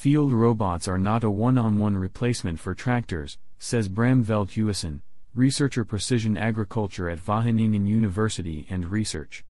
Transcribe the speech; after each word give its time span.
Field 0.00 0.32
robots 0.32 0.88
are 0.88 0.96
not 0.96 1.24
a 1.24 1.30
one 1.30 1.58
on 1.58 1.76
one 1.76 1.94
replacement 1.94 2.58
for 2.58 2.74
tractors, 2.74 3.36
says 3.58 3.86
Bram 3.86 4.24
Veldhuizen, 4.24 5.02
researcher 5.34 5.84
precision 5.84 6.38
agriculture 6.38 7.10
at 7.10 7.18
Wageningen 7.18 7.86
University 7.86 8.66
and 8.70 8.90
Research. 8.90 9.44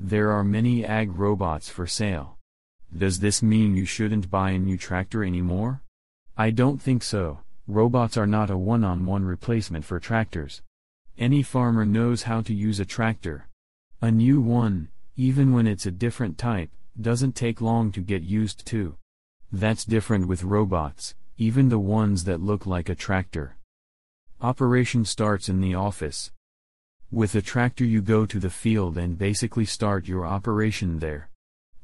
There 0.00 0.30
are 0.30 0.42
many 0.42 0.82
ag 0.82 1.18
robots 1.18 1.68
for 1.68 1.86
sale. 1.86 2.38
Does 2.96 3.18
this 3.18 3.42
mean 3.42 3.76
you 3.76 3.84
shouldn't 3.84 4.30
buy 4.30 4.52
a 4.52 4.58
new 4.58 4.78
tractor 4.78 5.22
anymore? 5.22 5.82
I 6.38 6.52
don't 6.52 6.80
think 6.80 7.02
so. 7.02 7.40
Robots 7.68 8.16
are 8.16 8.26
not 8.26 8.48
a 8.48 8.56
one 8.56 8.82
on 8.82 9.04
one 9.04 9.26
replacement 9.26 9.84
for 9.84 10.00
tractors. 10.00 10.62
Any 11.18 11.42
farmer 11.42 11.84
knows 11.84 12.22
how 12.22 12.40
to 12.40 12.54
use 12.54 12.80
a 12.80 12.86
tractor. 12.86 13.46
A 14.00 14.10
new 14.10 14.40
one, 14.40 14.88
even 15.16 15.52
when 15.52 15.66
it's 15.66 15.84
a 15.84 15.90
different 15.90 16.38
type, 16.38 16.70
doesn't 16.98 17.36
take 17.36 17.60
long 17.60 17.92
to 17.92 18.00
get 18.00 18.22
used 18.22 18.64
to. 18.68 18.96
That's 19.56 19.86
different 19.86 20.28
with 20.28 20.44
robots, 20.44 21.14
even 21.38 21.70
the 21.70 21.78
ones 21.78 22.24
that 22.24 22.42
look 22.42 22.66
like 22.66 22.90
a 22.90 22.94
tractor. 22.94 23.56
Operation 24.42 25.06
starts 25.06 25.48
in 25.48 25.62
the 25.62 25.74
office. 25.74 26.30
With 27.10 27.34
a 27.34 27.40
tractor, 27.40 27.86
you 27.86 28.02
go 28.02 28.26
to 28.26 28.38
the 28.38 28.50
field 28.50 28.98
and 28.98 29.16
basically 29.16 29.64
start 29.64 30.06
your 30.06 30.26
operation 30.26 30.98
there. 30.98 31.30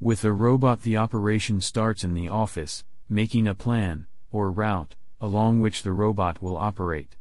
With 0.00 0.22
a 0.22 0.34
robot, 0.34 0.82
the 0.82 0.98
operation 0.98 1.62
starts 1.62 2.04
in 2.04 2.12
the 2.12 2.28
office, 2.28 2.84
making 3.08 3.48
a 3.48 3.54
plan, 3.54 4.06
or 4.30 4.50
route, 4.50 4.94
along 5.18 5.62
which 5.62 5.82
the 5.82 5.92
robot 5.92 6.42
will 6.42 6.58
operate. 6.58 7.16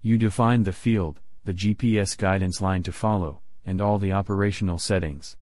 You 0.00 0.18
define 0.18 0.64
the 0.64 0.72
field, 0.72 1.20
the 1.44 1.54
GPS 1.54 2.18
guidance 2.18 2.60
line 2.60 2.82
to 2.82 2.92
follow, 2.92 3.40
and 3.64 3.80
all 3.80 4.00
the 4.00 4.10
operational 4.10 4.78
settings. 4.78 5.36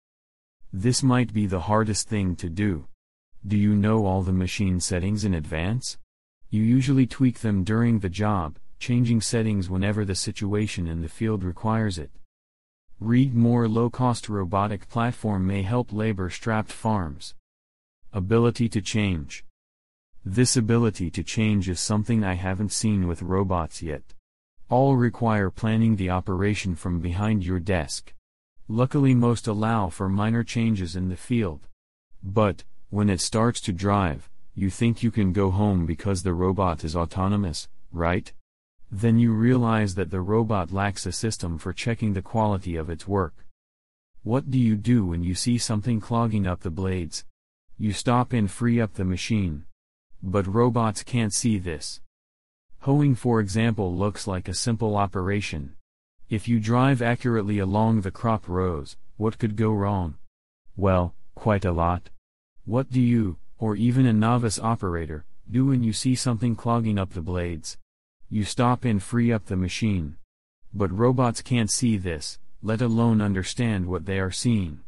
This 0.74 1.02
might 1.02 1.32
be 1.32 1.48
the 1.48 1.62
hardest 1.62 2.10
thing 2.10 2.36
to 2.36 2.50
do. 2.50 2.90
Do 3.48 3.58
you 3.58 3.74
know 3.74 4.06
all 4.06 4.22
the 4.22 4.34
machine 4.34 4.82
settings 4.82 5.24
in 5.24 5.34
advance? 5.34 5.98
You 6.50 6.62
usually 6.62 7.08
tweak 7.08 7.40
them 7.40 7.64
during 7.64 8.00
the 8.00 8.10
job, 8.10 8.60
changing 8.80 9.22
settings 9.22 9.70
whenever 9.70 10.04
the 10.04 10.16
situation 10.16 10.88
in 10.88 11.02
the 11.02 11.08
field 11.08 11.44
requires 11.44 11.98
it. 11.98 12.12
Read 13.00 13.34
more 13.34 13.70
low 13.70 13.90
cost 13.90 14.28
robotic 14.28 14.90
platform 14.90 15.48
may 15.48 15.62
help 15.62 15.94
labor 15.94 16.30
strapped 16.30 16.72
farms. 16.72 17.34
Ability 18.12 18.68
to 18.70 18.82
change. 18.82 19.46
This 20.26 20.58
ability 20.58 21.10
to 21.12 21.24
change 21.24 21.70
is 21.70 21.80
something 21.80 22.26
I 22.26 22.34
haven't 22.34 22.74
seen 22.74 23.08
with 23.08 23.22
robots 23.22 23.82
yet. 23.82 24.04
All 24.68 24.98
require 24.98 25.50
planning 25.50 25.96
the 25.96 26.10
operation 26.10 26.76
from 26.76 27.00
behind 27.00 27.46
your 27.46 27.60
desk. 27.60 28.14
Luckily, 28.68 29.16
most 29.16 29.48
allow 29.48 29.88
for 29.88 30.10
minor 30.10 30.44
changes 30.44 30.98
in 30.98 31.08
the 31.08 31.16
field. 31.16 31.62
But, 32.22 32.66
when 32.90 33.10
it 33.10 33.22
starts 33.22 33.62
to 33.62 33.72
drive, 33.72 34.30
you 34.56 34.70
think 34.70 35.04
you 35.04 35.12
can 35.12 35.32
go 35.32 35.52
home 35.52 35.86
because 35.86 36.24
the 36.24 36.34
robot 36.34 36.84
is 36.84 36.96
autonomous, 36.96 37.68
right? 37.92 38.32
Then 38.92 39.20
you 39.20 39.32
realize 39.32 39.96
that 39.96 40.10
the 40.10 40.22
robot 40.22 40.72
lacks 40.72 41.06
a 41.06 41.12
system 41.12 41.60
for 41.60 41.72
checking 41.72 42.14
the 42.14 42.24
quality 42.24 42.76
of 42.76 42.90
its 42.90 43.08
work. 43.08 43.46
What 44.24 44.50
do 44.50 44.58
you 44.58 44.76
do 44.76 45.06
when 45.06 45.24
you 45.24 45.36
see 45.36 45.58
something 45.58 46.02
clogging 46.02 46.48
up 46.48 46.62
the 46.62 46.72
blades? 46.72 47.26
You 47.78 47.94
stop 47.94 48.34
and 48.34 48.50
free 48.50 48.82
up 48.82 48.96
the 48.96 49.06
machine. 49.06 49.66
But 50.22 50.48
robots 50.48 51.04
can't 51.04 51.34
see 51.34 51.60
this. 51.60 52.02
Hoeing, 52.80 53.16
for 53.16 53.40
example, 53.40 53.96
looks 53.96 54.26
like 54.26 54.48
a 54.48 54.54
simple 54.54 54.98
operation. 54.98 55.76
If 56.30 56.48
you 56.48 56.60
drive 56.60 57.02
accurately 57.02 57.60
along 57.60 58.02
the 58.02 58.12
crop 58.12 58.48
rows, 58.48 58.98
what 59.18 59.38
could 59.38 59.56
go 59.56 59.72
wrong? 59.72 60.16
Well, 60.76 61.14
quite 61.36 61.66
a 61.66 61.72
lot. 61.72 62.10
What 62.66 62.92
do 62.92 63.02
you, 63.02 63.38
or 63.58 63.76
even 63.76 64.06
a 64.06 64.14
novice 64.14 64.60
operator, 64.60 65.26
do 65.50 65.66
when 65.66 65.84
you 65.84 65.94
see 65.94 66.16
something 66.16 66.56
clogging 66.56 67.00
up 67.00 67.14
the 67.14 67.22
blades? 67.22 67.78
You 68.30 68.44
stop 68.44 68.86
and 68.86 69.02
free 69.02 69.32
up 69.32 69.46
the 69.46 69.56
machine. 69.56 70.18
But 70.74 70.96
robots 70.96 71.42
can't 71.42 71.72
see 71.72 71.98
this, 71.98 72.38
let 72.62 72.82
alone 72.82 73.22
understand 73.22 73.88
what 73.88 74.06
they 74.06 74.20
are 74.20 74.32
seeing. 74.32 74.82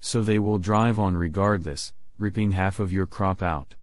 So 0.00 0.22
they 0.22 0.38
will 0.38 0.58
drive 0.58 0.98
on 0.98 1.16
regardless, 1.16 1.92
ripping 2.18 2.52
half 2.52 2.80
of 2.80 2.92
your 2.92 3.06
crop 3.06 3.42
out. 3.42 3.74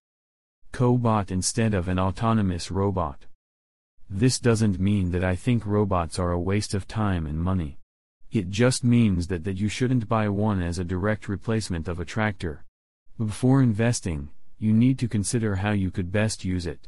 Cobot 0.74 1.32
instead 1.32 1.74
of 1.74 1.88
an 1.88 1.98
autonomous 1.98 2.70
robot. 2.70 3.26
This 4.10 4.40
doesn't 4.40 4.80
mean 4.80 5.12
that 5.12 5.24
I 5.24 5.36
think 5.36 5.66
robots 5.66 6.20
are 6.20 6.32
a 6.32 6.40
waste 6.40 6.74
of 6.74 6.88
time 6.88 7.26
and 7.26 7.40
money. 7.40 7.78
It 8.32 8.50
just 8.50 8.84
means 8.84 9.28
that, 9.28 9.46
that 9.46 9.58
you 9.58 9.70
shouldn't 9.70 10.10
buy 10.10 10.28
one 10.28 10.62
as 10.62 10.80
a 10.80 10.84
direct 10.84 11.30
replacement 11.30 11.88
of 11.88 12.00
a 12.00 12.06
tractor. 12.06 12.66
Before 13.18 13.64
investing, 13.64 14.30
you 14.60 14.72
need 14.74 15.00
to 15.00 15.08
consider 15.08 15.56
how 15.56 15.72
you 15.72 15.90
could 15.90 16.12
best 16.12 16.46
use 16.46 16.68
it. 16.68 16.88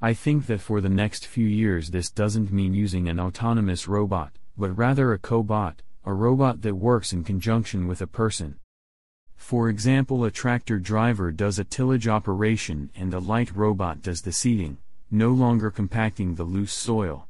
I 0.00 0.14
think 0.14 0.46
that 0.46 0.60
for 0.60 0.80
the 0.80 0.88
next 0.88 1.26
few 1.26 1.48
years 1.48 1.90
this 1.90 2.10
doesn't 2.10 2.52
mean 2.52 2.74
using 2.74 3.08
an 3.08 3.18
autonomous 3.18 3.88
robot, 3.88 4.30
but 4.56 4.78
rather 4.78 5.12
a 5.12 5.18
cobot, 5.18 5.74
a 6.04 6.14
robot 6.14 6.62
that 6.62 6.76
works 6.76 7.12
in 7.12 7.24
conjunction 7.24 7.88
with 7.88 8.00
a 8.00 8.06
person. 8.06 8.60
For 9.34 9.68
example, 9.68 10.24
a 10.24 10.30
tractor 10.30 10.78
driver 10.78 11.32
does 11.32 11.58
a 11.58 11.64
tillage 11.64 12.06
operation 12.06 12.90
and 12.94 13.12
a 13.12 13.18
light 13.18 13.50
robot 13.56 14.00
does 14.00 14.22
the 14.22 14.30
seeding, 14.30 14.78
no 15.10 15.30
longer 15.30 15.72
compacting 15.72 16.36
the 16.36 16.44
loose 16.44 16.72
soil. 16.72 17.26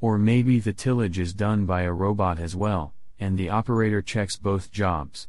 Or 0.00 0.18
maybe 0.18 0.58
the 0.58 0.72
tillage 0.72 1.20
is 1.20 1.32
done 1.32 1.64
by 1.64 1.82
a 1.82 1.92
robot 1.92 2.40
as 2.40 2.56
well, 2.56 2.92
and 3.20 3.38
the 3.38 3.50
operator 3.50 4.02
checks 4.02 4.36
both 4.36 4.72
jobs. 4.72 5.22